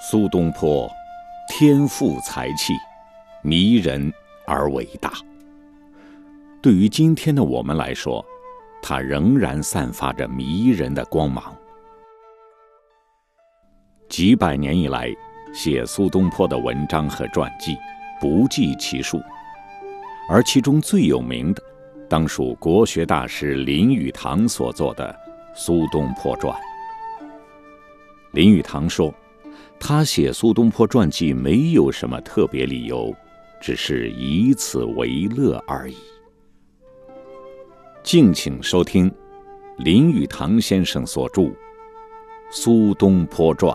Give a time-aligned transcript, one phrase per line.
[0.00, 0.88] 苏东坡，
[1.48, 2.72] 天赋才气，
[3.42, 4.12] 迷人
[4.46, 5.12] 而伟大。
[6.62, 8.24] 对于今天的我们来说，
[8.80, 11.52] 他仍然散发着迷人的光芒。
[14.08, 15.12] 几百年以来，
[15.52, 17.76] 写苏东坡的文章和传记
[18.20, 19.20] 不计其数，
[20.28, 21.62] 而其中最有名的，
[22.08, 25.12] 当属国学大师林语堂所作的
[25.58, 26.54] 《苏东坡传》。
[28.30, 29.12] 林语堂说。
[29.80, 33.14] 他写苏东坡传记没有什么特别理由，
[33.60, 35.96] 只是以此为乐而已。
[38.02, 39.10] 敬请收听
[39.78, 41.42] 林语堂先生所著
[42.50, 43.74] 《苏东坡传》。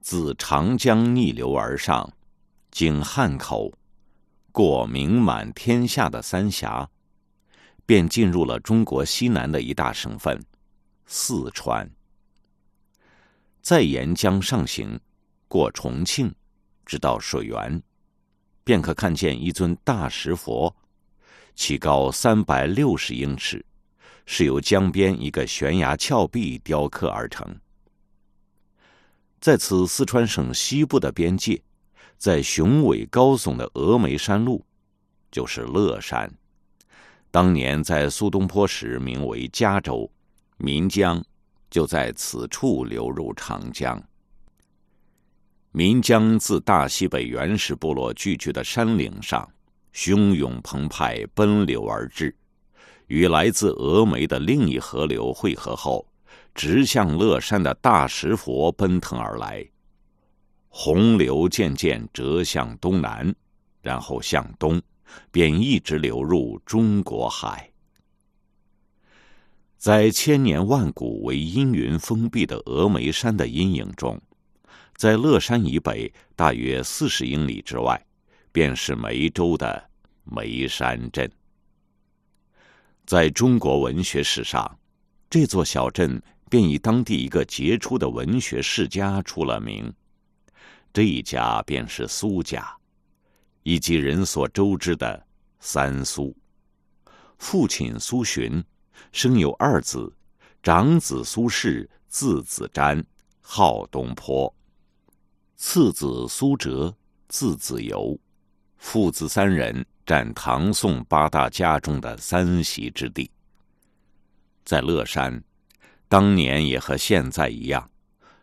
[0.00, 2.12] 自长江逆流而上，
[2.70, 3.72] 经汉口，
[4.52, 6.88] 过名满天下的三峡，
[7.86, 10.40] 便进入了中国西南的一大省份——
[11.06, 11.88] 四川。
[13.62, 14.98] 再沿江上行，
[15.46, 16.34] 过重庆，
[16.84, 17.80] 直到水源，
[18.64, 20.74] 便可看见一尊大石佛，
[21.54, 23.64] 其高三百六十英尺，
[24.26, 27.56] 是由江边一个悬崖峭壁雕刻而成。
[29.40, 31.62] 在此四川省西部的边界，
[32.18, 34.64] 在雄伟高耸的峨眉山路，
[35.30, 36.28] 就是乐山。
[37.30, 40.10] 当年在苏东坡时名为嘉州，
[40.58, 41.24] 岷江。
[41.72, 44.00] 就在此处流入长江。
[45.70, 49.50] 岷江自大西北原始部落聚居的山岭上，
[49.94, 52.36] 汹涌澎湃奔流而至，
[53.06, 56.06] 与来自峨眉的另一河流汇合后，
[56.54, 59.66] 直向乐山的大石佛奔腾而来。
[60.68, 63.34] 洪流渐渐折向东南，
[63.80, 64.78] 然后向东，
[65.30, 67.71] 便一直流入中国海。
[69.82, 74.16] 在千年万古为阴云封闭的峨眉山的阴影中，
[74.94, 78.00] 在乐山以北大约四十英里之外，
[78.52, 79.90] 便是梅州的
[80.22, 81.28] 梅山镇。
[83.04, 84.78] 在中国文学史上，
[85.28, 89.92] 这座小镇便以当地一个杰出的文学世家出了名，
[90.92, 92.72] 这一家便是苏家，
[93.64, 95.26] 以及人所周知的
[95.58, 96.32] 三苏，
[97.36, 98.64] 父亲苏洵。
[99.12, 100.12] 生有二子，
[100.62, 103.04] 长子苏轼，字子瞻，
[103.40, 104.52] 号东坡；
[105.56, 106.94] 次子苏辙，
[107.28, 108.18] 字子由。
[108.78, 113.30] 父子三人占唐宋八大家中的三席之地。
[114.64, 115.42] 在乐山，
[116.08, 117.90] 当年也和现在一样，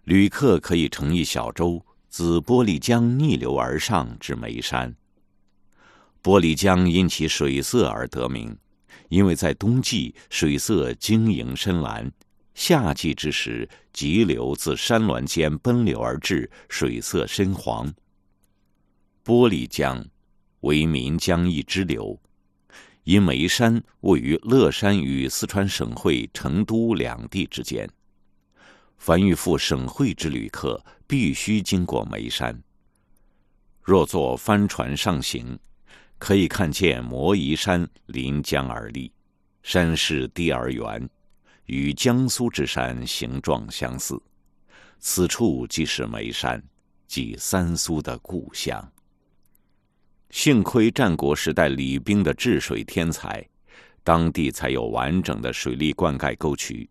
[0.05, 4.95] 旅客可以乘一小舟，自玻璃江逆流而上至眉山。
[6.23, 8.57] 玻璃江因其水色而得名。
[9.09, 12.11] 因为在冬季水色晶莹深蓝，
[12.53, 17.91] 夏季之时急流自山峦间奔流而至，水色深黄。
[19.25, 20.03] 玻璃江
[20.61, 22.19] 为岷江一支流，
[23.03, 27.89] 因眉山位于乐山与四川省会成都两地之间，
[28.97, 32.61] 凡欲赴省会之旅客，必须经过眉山。
[33.81, 35.57] 若坐帆船上行。
[36.19, 39.11] 可以看见摩夷山临江而立，
[39.63, 41.09] 山势低而圆，
[41.65, 44.21] 与江苏之山形状相似。
[44.99, 46.61] 此处即是眉山，
[47.07, 48.85] 即三苏的故乡。
[50.29, 53.43] 幸亏战国时代李冰的治水天才，
[54.03, 56.87] 当地才有完整的水利灌溉沟渠。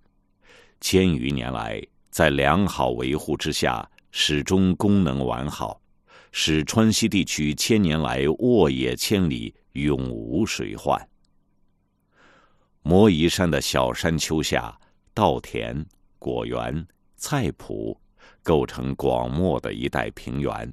[0.80, 5.80] 千余年来，在良好维护之下，始终功能完好。
[6.40, 10.96] 使川西地区千年来沃野千里，永无水患。
[12.80, 14.78] 摩夷山的小山丘下，
[15.12, 15.84] 稻田、
[16.16, 17.98] 果园、菜圃
[18.40, 20.72] 构成广袤的一带平原，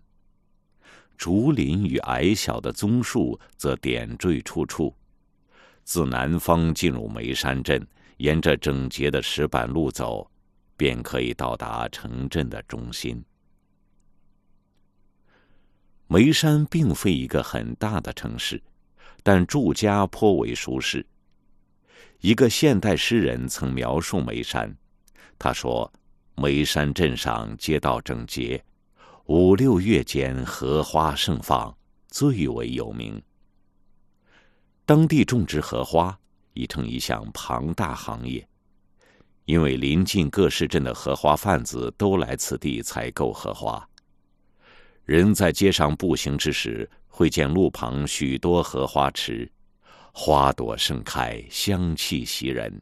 [1.17, 4.95] 竹林与矮小的棕树则点缀处处。
[5.83, 7.84] 自南方进入眉山镇，
[8.17, 10.29] 沿着整洁的石板路走，
[10.78, 13.19] 便可以到达城镇的中心。
[16.16, 18.64] 眉山并非一个很大的城市，
[19.22, 21.06] 但住家颇为舒适。
[22.22, 24.73] 一个现代诗人曾描述眉山，
[25.38, 25.91] 他说
[26.41, 28.64] ：“眉山镇上街道整洁，
[29.26, 31.76] 五六月间荷花盛放，
[32.08, 33.22] 最为有名。
[34.85, 36.17] 当地种植荷花
[36.53, 38.47] 已成一项庞大行业，
[39.44, 43.85] 因为临近各市镇的荷花贩子都来此地采购荷花。”
[45.05, 49.47] 人在街上步行之时，会见路旁许多荷花池，
[50.11, 52.81] 花朵盛开，香气袭人。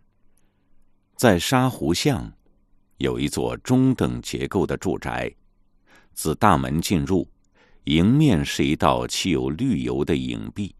[1.17, 2.31] 在沙湖巷，
[2.97, 5.29] 有一座中等结构的住宅，
[6.13, 7.27] 自大门进入，
[7.83, 10.73] 迎面是一道漆有绿油的影壁，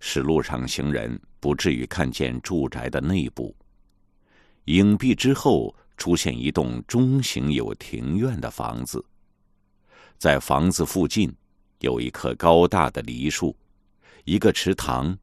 [0.00, 3.56] 使路上行人不至于看见住宅的内部。
[4.66, 9.02] 影壁之后出现一栋中型有庭院的房子，
[10.24, 11.30] 在房子附近
[11.80, 13.54] 有一棵高大的梨树，
[14.24, 15.14] 一个池塘，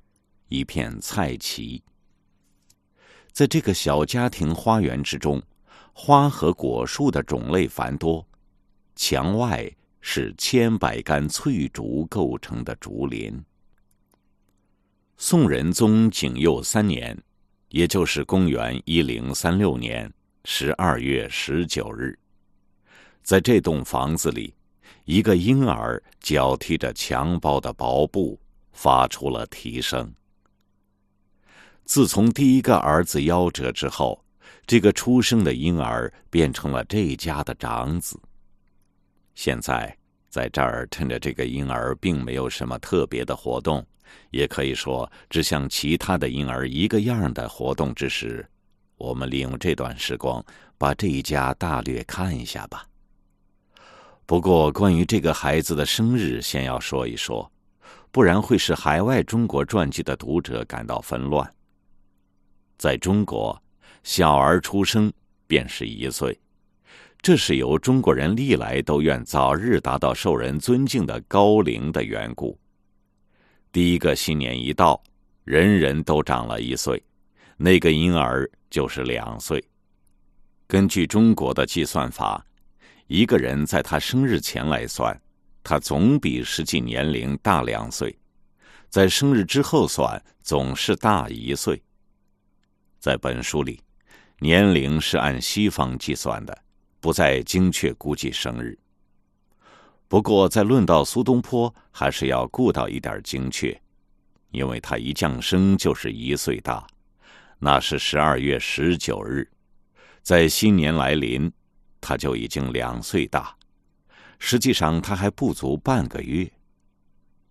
[0.47, 1.81] 一片菜畦。
[3.31, 5.41] 在这个小家庭花园之中，
[5.91, 8.23] 花和果树的种类繁多，
[8.95, 9.67] 墙外
[10.01, 13.43] 是千百竿翠竹构成的竹林。
[15.17, 17.17] 宋仁宗景佑三年。
[17.69, 20.13] 也就是公元一零三六年
[20.45, 22.19] 十二月十九日，
[23.23, 24.53] 在这栋房子里，
[25.05, 28.39] 一个婴儿脚踢着襁褓的薄布，
[28.71, 30.13] 发出了啼声。
[31.85, 34.23] 自从第一个儿子夭折之后，
[34.65, 38.19] 这个出生的婴儿变成了这家的长子。
[39.35, 39.95] 现在
[40.29, 43.85] 在这儿，趁着这个婴儿并没有什么特别的活动。
[44.29, 48.45] 也可以说，只像其他的婴儿一个样的活动之时，
[48.97, 50.43] 我们利用这段时光，
[50.77, 52.85] 把这一家大略看一下吧。
[54.25, 57.51] 不过，关于这个孩子的生日，先要说一说，
[58.11, 61.53] 不然会使海外中国传记的读者感到纷乱。
[62.77, 63.61] 在中国，
[64.03, 65.11] 小儿出生
[65.47, 66.39] 便是一岁，
[67.21, 72.57] 这是由中国人历来都愿早日达到受人尊敬的高龄的缘故。
[73.71, 75.01] 第一个新年一到，
[75.43, 77.03] 人人都长了一岁，
[77.57, 79.63] 那个婴儿就是两岁。
[80.67, 82.45] 根据中国的计算法，
[83.13, 85.21] 一个人在他生日前来算，
[85.61, 88.09] 他总比实际年龄大两岁；
[88.87, 91.83] 在生日之后算，总是大一岁。
[92.99, 93.81] 在本书里，
[94.39, 96.57] 年龄是按西方计算的，
[97.01, 98.79] 不再精确估计生日。
[100.07, 103.77] 不过，在论到苏东坡，还是要顾到一点精确，
[104.51, 106.87] 因为他一降生就是一岁大，
[107.59, 109.45] 那是十二月十九日，
[110.21, 111.51] 在新年来临，
[112.01, 113.55] 他就已经两岁大。
[114.39, 116.51] 实际上，他还不足半个月，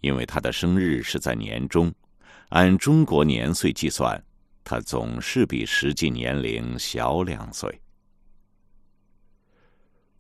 [0.01, 1.91] 因为他的生日是在年中，
[2.49, 4.21] 按中国年岁计算，
[4.65, 7.81] 他总是比实际年龄小两岁。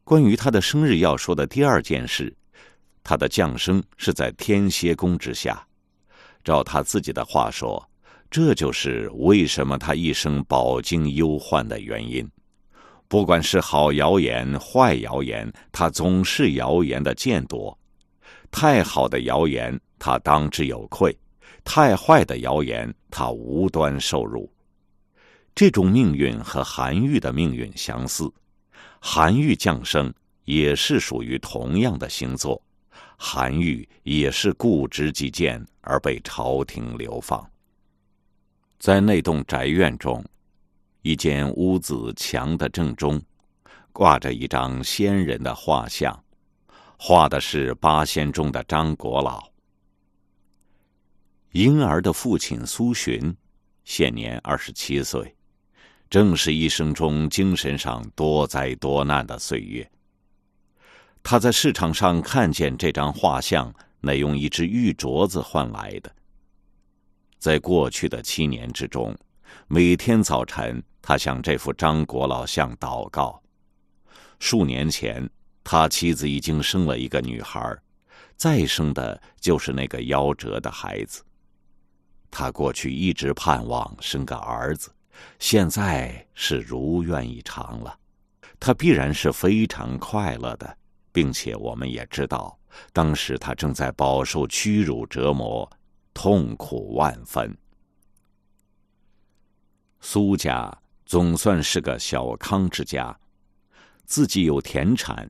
[0.05, 2.33] 关于他的生日要说的第二件事，
[3.03, 5.67] 他的降生是在天蝎宫之下。
[6.43, 7.85] 照他自己的话说，
[8.31, 12.31] 这就是为什么他一生饱经忧患的原因。
[13.11, 17.77] 不管是好谣言、坏谣言，他总是谣言的见多。
[18.53, 21.11] 太好的谣言，他当之有愧；
[21.65, 24.49] 太坏的谣言，他无端受辱。
[25.57, 28.33] 这种命运和韩愈的命运相似。
[29.01, 30.15] 韩愈降生
[30.45, 32.63] 也是属于同样的星座，
[33.17, 37.45] 韩愈也是固执己见而被朝廷流放。
[38.79, 40.25] 在那栋宅院中，
[41.03, 43.21] 一间屋子墙的正中，
[43.93, 46.23] 挂着一张仙人的画像，
[46.99, 49.51] 画的是八仙中的张国老。
[51.53, 53.35] 婴儿的父亲苏洵，
[53.85, 55.35] 现年二十七岁。
[56.11, 59.89] 正是一生中精神上多灾多难的岁月。
[61.23, 66.13] 他在市场上看见这张画像，乃用一只玉镯子换来的。
[67.39, 69.17] 在过去的七年之中，
[69.69, 73.43] 每天早晨，他向这幅张国老像祷告。
[74.39, 75.29] 数年前，
[75.63, 77.77] 他妻子已经生了一个女孩，
[78.37, 81.23] 再生的就是那个夭折的孩子。
[82.31, 84.91] 他过去一直盼望生个儿子。
[85.39, 87.99] 现在是如愿以偿了，
[88.59, 90.79] 他必然是非常快乐的，
[91.13, 92.59] 并且我们也知道，
[92.93, 95.71] 当时他正在饱受屈辱折磨，
[96.15, 97.55] 痛苦万分。
[100.01, 100.73] 苏家
[101.11, 103.19] 总算是个小康之家，
[104.05, 105.29] 自己有田产，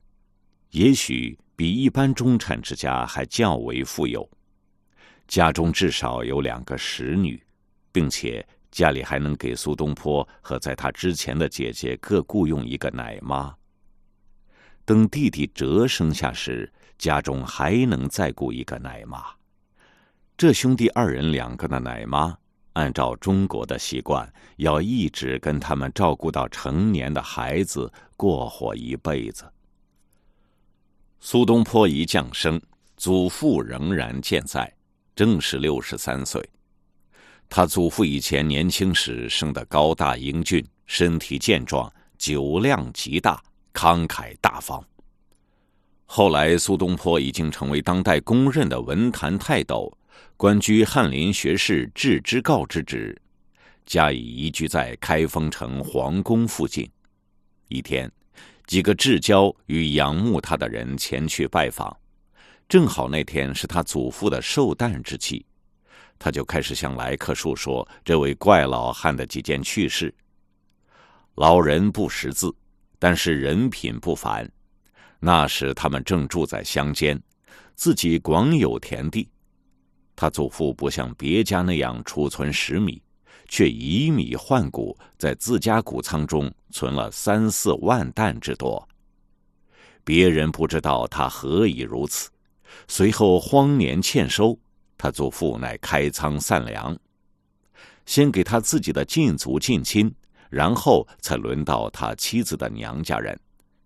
[0.69, 4.29] 也许比一般中产之家还较为富有。
[5.27, 7.43] 家中至少有两个使女，
[7.91, 8.47] 并且。
[8.69, 13.53] 家里还能给苏东坡和在他之前的姐姐各雇佣一个奶妈。
[14.85, 19.25] 等弟弟哲生下时，家中还能再雇一个奶妈。
[20.37, 22.37] 这兄弟二人两个的奶妈，
[22.73, 29.43] 按照中国的习惯，要一直跟他们照顾到成年的孩子过活一辈子。
[31.19, 32.59] 苏东坡一降生，
[32.97, 34.73] 祖父仍然健在，
[35.15, 36.43] 正是六十三岁。
[37.49, 44.81] 他祖父以前年轻时生得高大英俊，身体健壮，酒量极大，慷慨大方。
[46.05, 49.91] 后来，苏东坡已经成为当代公认的文坛泰斗，
[50.41, 53.15] 官居翰林学士致知诰之职，
[53.85, 56.89] 家已移居在开封城皇宫附近。
[57.67, 58.11] 一天，
[58.65, 61.95] 几个至交与仰慕他的人前去拜访，
[62.67, 65.45] 正好那天是他祖父的寿诞之期。
[66.17, 70.11] 他就开始向来客述说这位怪老汉的几件趣事。
[71.35, 72.51] 老人不识字，
[72.97, 74.51] 但是人品不凡。
[75.19, 77.21] 那时他们正住在乡间，
[77.75, 79.29] 自己广有田地。
[80.21, 83.01] 他祖父不像别家那样储存食米，
[83.49, 88.87] 却以米换谷，在自家谷仓中存了三四万担之多。
[90.03, 92.29] 别人不知道他何以如此。
[92.87, 94.55] 随后荒年欠收。
[94.95, 96.95] 他祖父乃开仓散粮，
[98.05, 100.13] 先给他自己的近族近亲，
[100.51, 103.35] 然后才轮到他妻子的娘家人，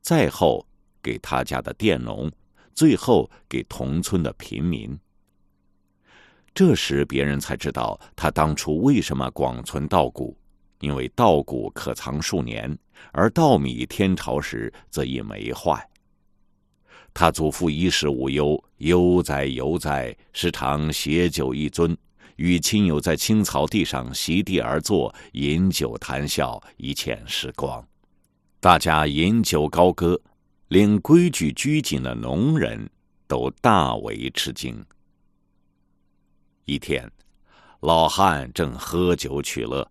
[0.01, 0.67] 再后
[1.01, 2.29] 给他家的佃农，
[2.73, 4.99] 最后给同村的贫民。
[6.55, 10.33] 这时别人才知道他当初为什么广存稻谷，
[10.79, 12.75] 因为稻谷可藏数年，
[13.11, 15.85] 而稻米天朝时则易霉坏。
[17.13, 21.93] 他祖父衣食无忧，悠哉悠哉，时常携酒一樽，
[22.37, 27.85] 与亲友在青草地上席地而坐，饮酒谈笑，一遣时光。
[28.61, 30.17] 大家饮酒高歌，
[30.69, 32.89] 令规矩拘谨的农人
[33.27, 34.81] 都大为吃惊。
[36.65, 37.07] 一天，
[37.81, 39.87] 老汉正喝酒取乐，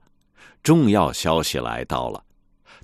[0.61, 2.25] 重要消息来到了：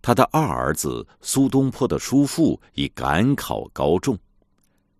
[0.00, 4.16] 他的二儿子苏东坡的叔父已赶考高中。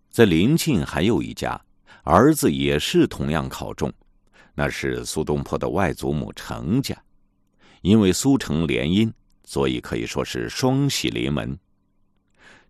[0.09, 1.59] 在临近还有一家，
[2.03, 3.89] 儿子也是同样考中，
[4.53, 7.01] 那是苏东坡的外祖母程家。
[7.81, 9.09] 因为苏程联姻，
[9.45, 11.57] 所以可以说是双喜临门。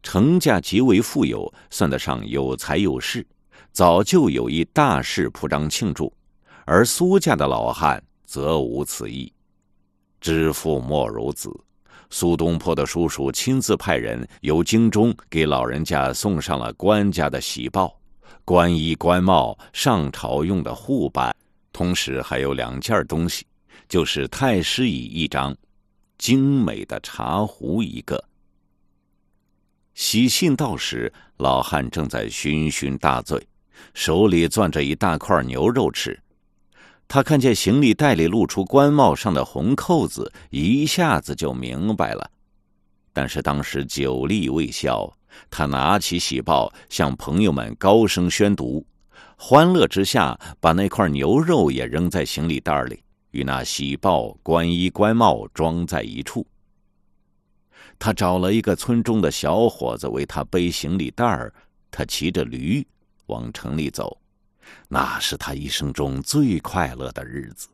[0.04, 3.26] 程家极为富有，算得上有财有势，
[3.72, 6.12] 早就有一大事铺张庆祝。
[6.66, 9.32] 而苏家的老汉则无此意，
[10.20, 11.50] 知父莫如子。
[12.10, 17.98] 苏东坡的叔叔亲自派人由京中给老人家送上了官家的喜报，
[18.44, 21.34] 官衣官帽、上朝用的护板，
[21.72, 23.46] 同时还有两件东西，
[23.88, 25.56] 就是太师椅一张，
[26.18, 28.22] 精美的茶壶一个。
[29.94, 33.42] 喜信到时，老汉正在醺醺大醉，
[33.94, 36.20] 手里攥着一大块牛肉吃。
[37.08, 42.32] 他看见行李袋里露出官帽上的红扣子，一下子就明白了。
[43.12, 45.12] 但是当时酒力未消，
[45.50, 48.86] 他拿起喜报向朋友们高声宣读，
[49.36, 56.48] 欢乐之下把那块牛肉也扔在行李袋里，与那喜报、官衣、官帽装在一处。
[58.00, 61.54] 他找了一个村中的小伙子为他背行李袋儿，
[61.92, 62.86] 他骑着驴
[63.32, 64.20] 往城里走。
[64.88, 67.68] 那是他一生中最快乐的日子。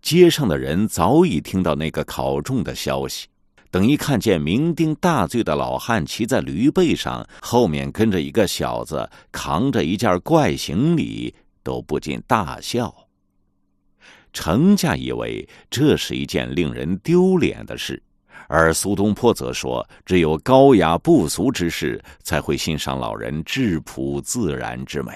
[0.00, 3.26] 街上的人早已听到那个考中的消息，
[3.70, 13.08] 等一看见酩酊大醉的老汉骑在驴背上，后面跟着一个小子扛着一件怪行李，都不禁大笑。
[14.32, 18.02] 程家以为这是一件令人丢脸的事，
[18.54, 25.12] 而苏东坡则说，只有高雅不俗之士才会欣赏老人质朴自然之美。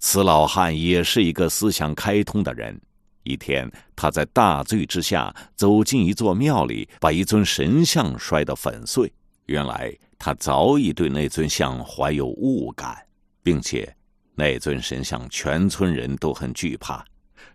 [0.00, 2.76] 此老汉也是一个思想开通的人。
[3.22, 9.12] 一天，他在大醉之下走进一座庙里，把一尊神像摔得粉碎。
[9.46, 12.98] 原来他早已对那尊像怀有恶感，
[13.40, 13.88] 并且
[14.34, 17.04] 那尊神像全村人都很惧怕。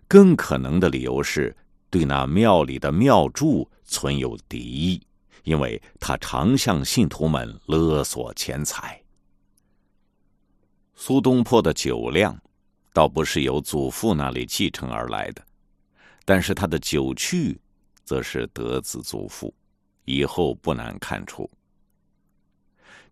[0.07, 1.53] 更可能的理由是
[1.89, 5.01] 对那庙里的庙祝存有敌意，
[5.43, 9.01] 因为他常向信徒们勒索钱财。
[10.95, 12.37] 苏东坡的酒量，
[12.93, 15.41] 倒不是由祖父那里继承而来的，
[16.23, 17.59] 但是他的酒趣，
[18.03, 19.53] 则是得自祖父。
[20.07, 21.49] 以后不难看出，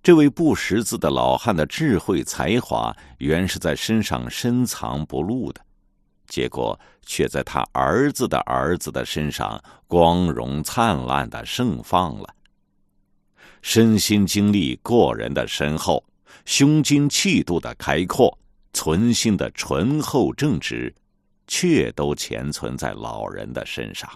[0.03, 5.65] 这位不识字的老汉的智慧才华，原是在身上深藏不露的，
[6.27, 12.35] 结果却在他儿子的儿子的身上光荣灿烂的盛放了。
[13.61, 16.03] 身心经历过人的深厚。
[16.45, 18.37] 胸襟气度的开阔，
[18.73, 20.93] 存心的醇厚正直，
[21.47, 24.09] 却都潜存在老人的身上。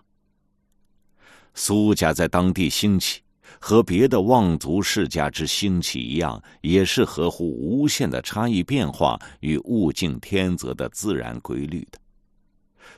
[1.53, 3.21] 苏家在当地兴起，
[3.60, 12.00] 和别的望族世家之兴起一样，也是合乎无限的差异变化与物竞天择的自然规律的。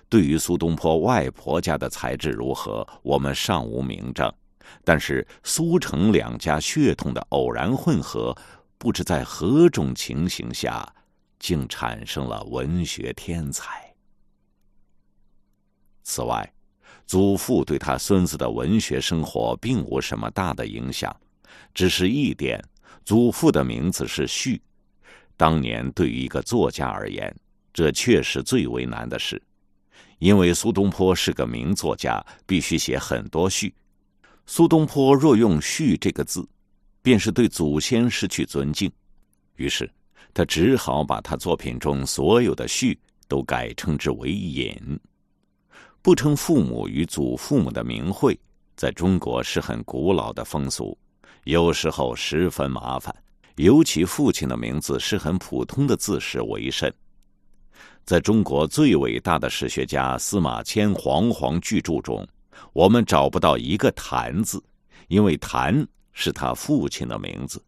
[0.08, 4.32] 对于苏东坡外婆家的才智如何，我们尚无明证。
[4.84, 8.36] 但是苏城两家血统的偶然混合，
[8.78, 10.88] 不知在何种情形下，
[11.40, 13.94] 竟产生了文学天才。
[16.04, 16.52] 此外，
[17.06, 21.16] 祖父对他孙子的文学生活并无什么大的影响，
[21.74, 22.64] 只是一点：
[23.04, 24.62] 祖父的名字是序。
[25.36, 27.34] 当年对于一个作家而言，
[27.74, 29.42] 这确实最为难的事，
[30.20, 33.74] 因为苏东坡是个名作家，必须写很多序。
[34.46, 36.48] 苏东坡若用“序”这个字，
[37.02, 38.92] 便是对祖先失去尊敬。
[39.56, 39.90] 于是，
[40.34, 45.00] 他只好把他作品中所有的序都改称之为“隐”，
[46.02, 48.40] 不称父母与祖父母的名讳，
[48.76, 50.98] 在中国是很古老的风俗，
[51.44, 53.14] 有时候十分麻烦。
[53.58, 56.94] 尤其父亲的名字是很普通的字时为甚。
[58.06, 62.26] 在中国最伟大的史学家司马迁煌煌巨著中，
[62.72, 64.64] 我们找不到一个“谭”字，
[65.10, 67.62] 因为“谭”是他父亲的名字。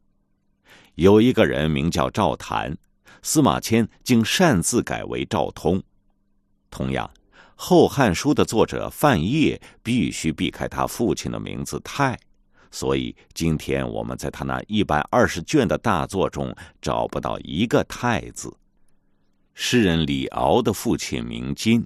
[0.95, 2.73] 有一个人名叫赵谭，
[3.21, 5.83] 司马迁竟擅自改为赵通。
[6.69, 7.05] 同样，
[7.63, 12.19] 《后汉书》的作者范晔必须避开他父亲的名字“太”。
[12.71, 16.51] 所以，今天我们在他那一百二十卷的大作中
[16.81, 18.51] 找不到一个“太”字。
[19.53, 21.85] 诗人李敖的父亲名金，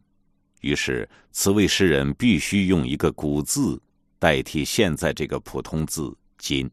[0.62, 3.78] 于是此位诗人必须用一个古字
[4.18, 6.72] 代替现在这个普通字“金”。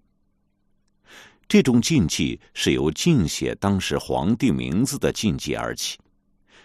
[1.48, 5.98] 这种禁忌是由禁写当时皇帝名字的禁忌而起。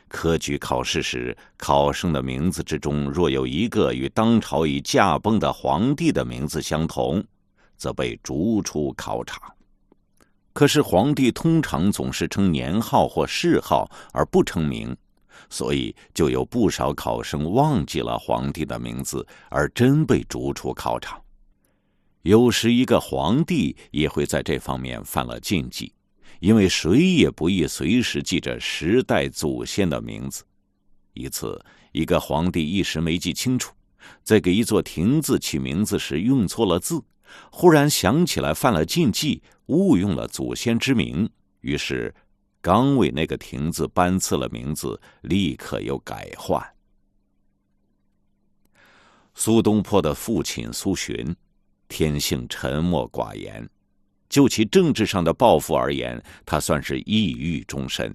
[0.07, 7.23] 科举考试时，考生的名字之中若有一个与当朝已驾崩的皇帝的名字相同，
[7.77, 9.41] 则被逐出考场。
[10.53, 14.95] 可是皇帝通常总是称年号或谥号而不称名，
[15.49, 21.21] 所以就有不少考生忘记了皇帝的名字，而真被逐出考场。
[22.23, 25.93] 有时一个皇帝也会在这方面犯了禁忌，
[26.39, 30.43] 因为谁也不易随时记着时代祖先的名字。
[31.13, 31.59] 一次，
[31.91, 33.73] 一个皇帝一时没记清楚，
[34.23, 37.03] 在给一座亭子起名字时用错了字。
[37.51, 41.29] 忽然想起来犯了禁忌，误用了祖先之名，
[41.61, 42.13] 于是
[42.61, 46.65] 刚为那个亭子颁赐了名字，立刻又改换。
[49.33, 51.35] 苏东坡的父亲苏洵，
[51.89, 53.69] 天性沉默寡言，
[54.29, 58.13] 就其政治上的抱负而言，他算是抑郁终身。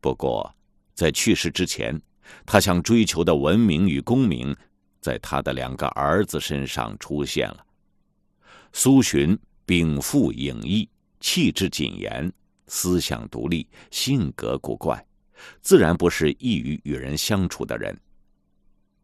[0.00, 0.54] 不过，
[0.94, 2.00] 在去世之前，
[2.44, 4.54] 他想追求的文明与功名，
[5.00, 7.64] 在他的两个儿子身上出现了。
[8.72, 10.88] 苏洵禀赋颖逸，
[11.20, 12.30] 气质谨严，
[12.66, 15.02] 思想独立，性格古怪，
[15.62, 17.98] 自然不是易于与人相处的人。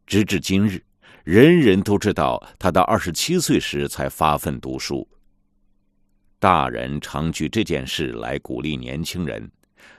[0.07, 0.85] 直至今日，
[1.25, 5.09] 人人都知道他到二十七岁时才发奋读书。
[6.39, 9.51] 大人常举这件事来鼓励年轻人，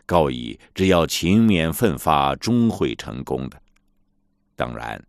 [0.05, 3.61] 告以只要勤勉奋发，终会成功的。
[4.55, 5.03] 当然，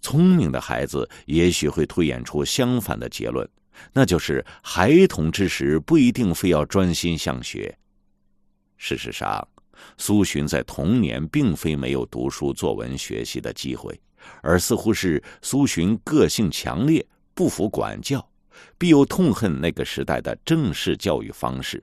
[0.00, 3.48] 聪明的孩子也许会推演出相反的结论。
[3.92, 7.76] 那就是孩童之时不一定非要专心向学。
[8.76, 9.46] 事实上，
[9.96, 14.00] 苏洵在童年并非没有读书作文学习的机会，
[14.42, 18.28] 而似乎是苏洵个性强烈，不服管教，
[18.76, 21.82] 必又痛恨那个时代的正式教育方式。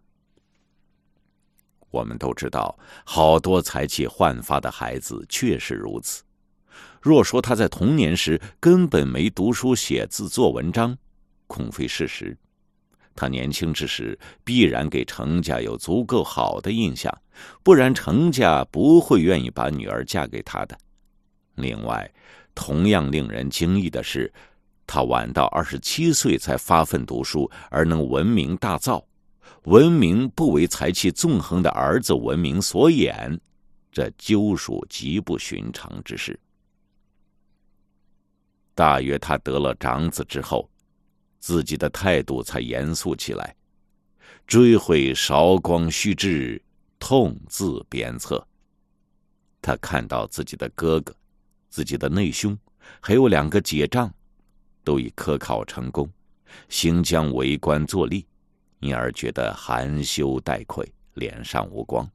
[1.92, 6.24] 我们都知道，好多才气焕发的孩子确实如此。
[7.02, 10.98] 若说他在童年时根本没读书写字做文章，
[11.48, 12.38] 恐非事实。
[13.16, 17.16] 他年轻之时必然给程家有足够好的印象，
[17.64, 20.78] 不然程家不会愿意把女儿嫁给他的。
[21.56, 22.12] 另外，
[22.54, 24.34] 同样令人惊异的是，
[24.88, 29.04] 他晚到二十七岁才发奋读书，而能闻名大噪，
[29.64, 33.40] 闻名不为才气纵横的儿子闻名所掩，
[33.92, 36.40] 这究属极不寻常之事。
[38.74, 40.70] 大约他得了长子之后。
[41.38, 43.56] 自己的态度才严肃起来，
[44.48, 46.60] 追悔韶光虚掷，
[46.98, 48.44] 痛自鞭策。
[49.62, 51.14] 他看到自己的哥哥、
[51.70, 52.58] 自己的内兄，
[53.00, 54.12] 还有两个姐丈，
[54.86, 56.10] 都已科考成功，
[56.70, 58.24] 行将为官作吏，
[58.80, 62.10] 因而觉得含羞带愧，脸上无光。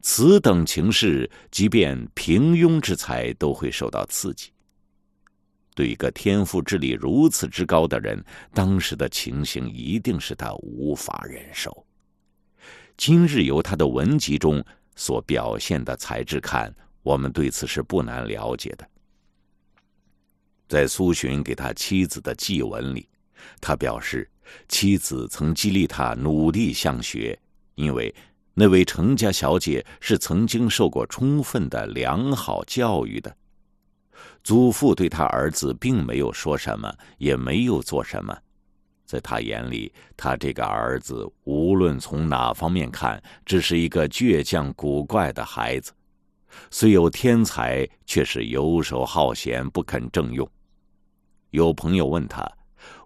[0.00, 4.50] 此等情势，即便平庸之才都会受到刺激。
[5.74, 11.84] 对一个天赋智力如此之高的人，当时的情形一定是他无法忍受。
[12.96, 18.88] 今日由他的文集中所表现的才智看，我们对此是不难了解的。
[20.68, 23.08] 在苏洵给他妻子的祭文里，
[23.60, 24.28] 他表示
[24.68, 27.38] 妻子曾激励他努力向学，
[27.74, 28.14] 因为
[28.54, 33.36] 那位程家小姐是曾经受过充分的良好教育的。
[34.42, 38.36] 祖父对他儿子并没有说什么，也没有做什么，
[39.04, 45.92] 在他眼里，他这个儿子无论从哪方面看，只是一个倔强古怪的孩子。
[46.70, 50.48] 虽有天才，却是游手好闲，不肯正用。
[51.50, 52.44] 有朋友问他，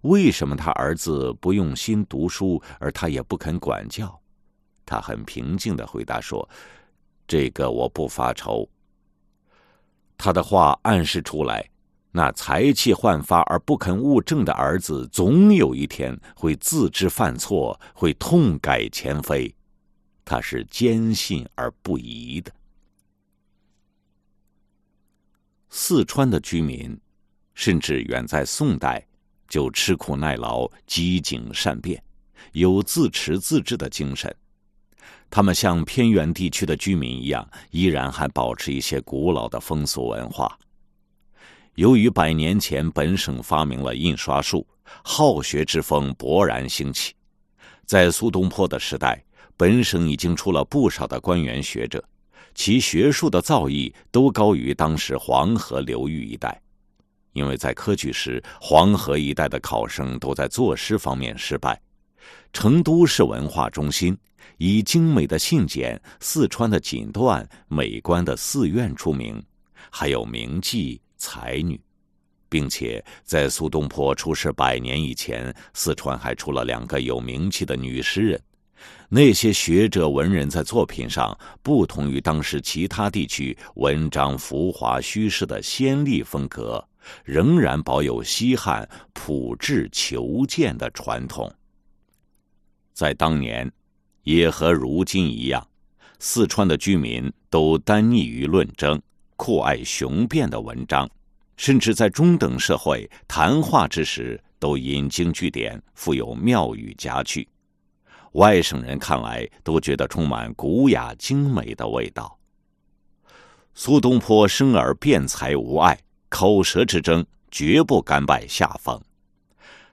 [0.02, 4.18] 为什么他儿子不用心读书，而他也不肯管教？
[4.86, 6.48] 他很平静的回答说
[7.28, 8.66] ：“这个我不发愁。”
[10.16, 11.68] 他的话暗示出来，
[12.10, 19.54] 那才气焕发而不肯务正的儿子，总有一天会自知犯错，会痛改前非。
[20.24, 22.50] 他是坚信而不疑的。
[25.70, 26.98] 四川的居民，
[27.54, 29.06] 甚至远在宋代
[29.48, 32.02] 就吃苦耐劳、机警善变，
[32.52, 34.34] 有自持自治的精神。
[35.30, 40.58] 他们像偏远地区的居民一样，依然还保持一些古老的风俗文化。
[41.74, 44.66] 由于百年前本省发明了印刷术，
[45.04, 47.14] 好学之风勃然兴起。
[47.84, 49.22] 在苏东坡的时代，
[49.56, 52.02] 本省已经出了不少的官员学者。
[52.54, 56.60] 其学术的造诣都高于当时黄河流域一带，
[57.32, 61.80] 因为在科举时，黄河一带的考生都在作诗方面失败。
[62.52, 64.16] 成都是文化中心，
[64.56, 69.42] 以精美的信简、四川的锦缎、美观的寺院出名，
[69.90, 71.80] 还有名妓才女，
[72.48, 78.42] 并且在苏东坡出世百年以前，四川还出了两个有名气的女诗人。
[79.08, 86.86] 那些学者文人在作品上，不同于当时其他地区文章浮华虚饰的先例风格，
[87.24, 91.50] 仍然保有西汉朴质求见的传统。
[92.92, 93.70] 在当年，
[94.24, 95.66] 也和如今一样，
[96.18, 99.00] 四川的居民都单溺于论争，
[99.36, 101.08] 酷爱雄辩的文章，
[101.56, 107.48] 甚至在中等社会谈话之时，都引经据典，富有妙语佳句。
[108.38, 112.38] 外省人看来都觉得充满古雅精美的味道。
[113.74, 115.98] 苏东坡生而辩才无碍，
[116.28, 119.00] 口舌之争绝不甘拜下风。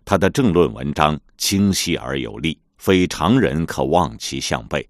[0.06, 4.88] 他的政论文章清晰而有力，非常人可望其项背。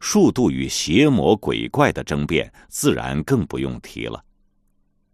[0.00, 4.20] 数度与邪魔鬼怪的争辩，自然更不用提了。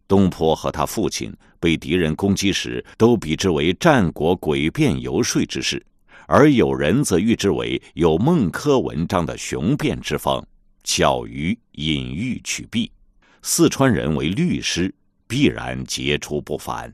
[0.07, 5.85] 东坡和他父亲被敌人攻击时，都比之为战国诡辩游说之事。
[6.31, 10.45] 而有人则誉之为有孟轲文章的雄辩之风，
[10.85, 12.93] 巧于隐喻取弊。
[13.41, 14.95] 四川人为律师，
[15.27, 16.93] 必然杰出不凡。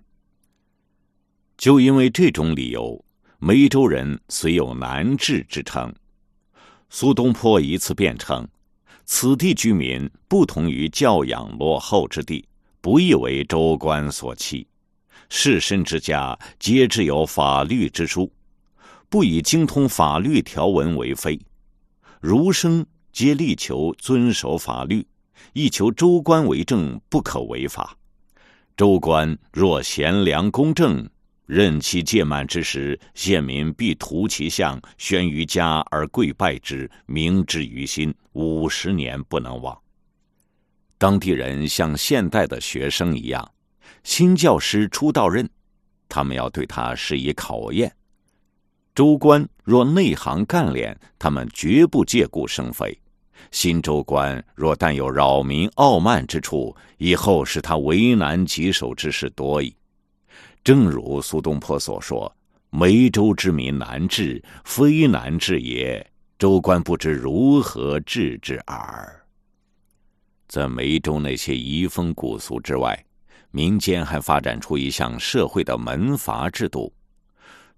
[1.59, 3.05] 就因为这种理由，
[3.41, 5.93] 梅州人虽有难治之称。
[6.89, 8.47] 苏东坡一次辩称，
[9.05, 12.47] 此地居民不同于教养落后之地，
[12.81, 14.65] 不易为州官所欺。
[15.29, 18.31] 士绅之家，皆置有法律之书。
[19.15, 21.41] 不以精通法律条文为非，
[22.21, 25.07] 儒生皆力求遵守法律，
[25.53, 27.97] 亦求州官为政，不可违法。
[28.77, 31.09] 州官若贤良公正，
[31.47, 39.81] 任期届满之时，县民必图其相，悬于家而跪拜之，铭之于心，五十年不能忘。
[40.99, 43.49] 当地人像现代的学生一样，
[44.03, 45.49] 新教师初到任，
[46.09, 47.95] 他们要对他施以考验。
[48.95, 52.97] 州官若内行干练，他们绝不借故生非；
[53.51, 59.75] 新州官若但有扰民傲慢之处，以后使他为难棘手之事多矣。
[60.63, 62.33] 正如苏东坡所说
[62.71, 66.07] ：“梅州之民难治，非难治也，
[66.39, 69.27] 州官不知如何治之耳。”
[70.47, 73.05] 在梅州那些遗风古俗之外，
[73.51, 76.93] 民间还发展出一项社会的门阀制度。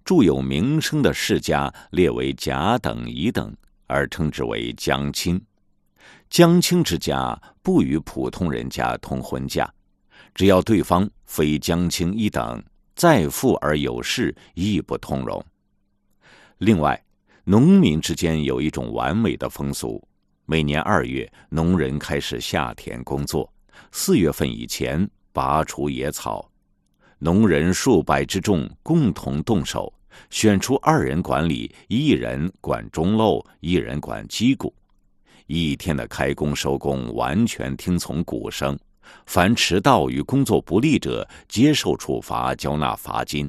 [0.07, 3.53] 著有名声的世家列为甲等、乙等，
[3.87, 5.37] 而称之为江青。
[6.29, 9.69] 江青之家不与普通人家通婚嫁，
[10.33, 12.63] 只要对方非江青一等，
[12.95, 15.45] 再富而有势，亦不通融。
[16.59, 17.03] 另外，
[17.43, 20.01] 农民之间有一种完美的风俗：
[20.45, 23.53] 每年二月，农人开始下田工作，
[23.91, 26.49] 四月份以前拔除野草，
[27.19, 29.91] 农人数百之众共同动手。
[30.31, 34.73] 选出二人管理，一人管钟漏，一人管击鼓。
[35.45, 38.75] 一天的开工收工，完全听从鼓声，
[39.27, 43.47] 凡迟到与工作不利者，接受处罚，交纳罚金；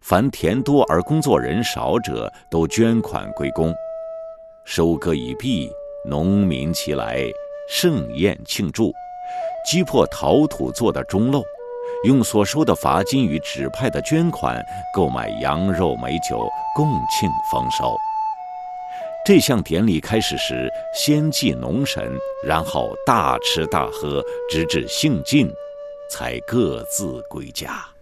[0.00, 3.72] 凡田多而工作人少者，都捐款归公。
[4.64, 5.70] 收割已毕，
[6.04, 7.22] 农民齐来，
[7.70, 8.92] 盛宴庆祝，
[9.64, 11.44] 击破陶土做的钟漏，
[12.06, 14.64] 用所收的罚金与指派的捐款
[14.94, 17.96] 购买羊肉美酒，共庆丰收。
[19.26, 25.52] 这项典礼开始时，先祭农神，然后大吃大喝，直至兴尽，
[26.08, 27.95] 才各自归家。